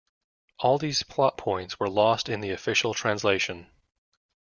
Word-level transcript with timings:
All 0.57 0.79
these 0.79 1.03
plot 1.03 1.37
points 1.37 1.79
were 1.79 1.87
lost 1.87 2.27
in 2.27 2.39
the 2.41 2.49
official 2.49 2.95
translation. 2.95 3.69